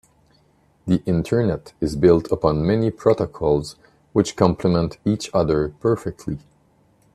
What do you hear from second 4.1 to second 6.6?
which compliment each other perfectly.